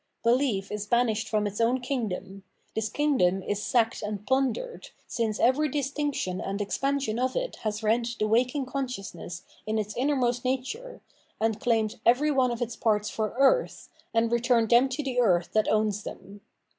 [0.15, 2.41] * Belief is banished from its own kingdom;
[2.73, 8.15] this kingdom is sacked and plundered, since every distinction and expansion of it has rent
[8.17, 11.01] the waking consciousness in its innermost nature,
[11.39, 15.51] and claimed every one of its parts for earth, and returned them to the earth
[15.53, 16.41] that owns them.